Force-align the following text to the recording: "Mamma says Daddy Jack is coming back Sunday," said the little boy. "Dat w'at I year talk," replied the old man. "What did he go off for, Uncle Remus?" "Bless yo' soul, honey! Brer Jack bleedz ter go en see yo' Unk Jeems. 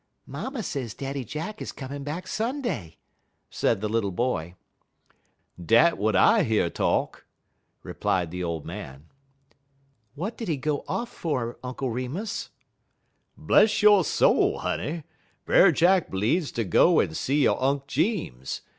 "Mamma 0.25 0.63
says 0.63 0.95
Daddy 0.95 1.23
Jack 1.23 1.61
is 1.61 1.71
coming 1.71 2.03
back 2.03 2.25
Sunday," 2.27 2.97
said 3.51 3.81
the 3.81 3.87
little 3.87 4.09
boy. 4.11 4.55
"Dat 5.63 5.91
w'at 5.91 6.15
I 6.15 6.39
year 6.39 6.71
talk," 6.71 7.27
replied 7.83 8.31
the 8.31 8.43
old 8.43 8.65
man. 8.65 9.09
"What 10.15 10.37
did 10.37 10.47
he 10.47 10.57
go 10.57 10.83
off 10.87 11.09
for, 11.09 11.59
Uncle 11.63 11.91
Remus?" 11.91 12.49
"Bless 13.37 13.83
yo' 13.83 14.01
soul, 14.01 14.57
honey! 14.57 15.03
Brer 15.45 15.71
Jack 15.71 16.09
bleedz 16.09 16.51
ter 16.51 16.63
go 16.63 16.99
en 16.99 17.13
see 17.13 17.43
yo' 17.43 17.53
Unk 17.59 17.85
Jeems. 17.85 18.61